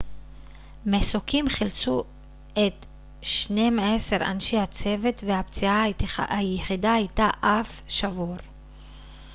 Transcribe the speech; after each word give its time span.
מסוקים 0.85 1.49
חילצו 1.49 2.03
את 2.53 2.85
שנים-עשר 3.21 4.15
אנשי 4.31 4.57
הצוות 4.57 5.23
והפציעה 5.27 5.83
היחידה 6.31 6.93
הייתה 6.93 7.29
אף 7.41 7.81
שבור 7.87 8.35